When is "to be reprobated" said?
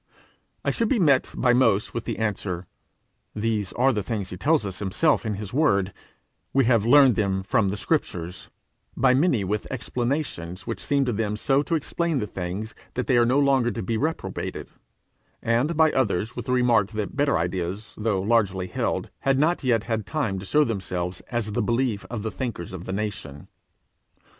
13.69-14.71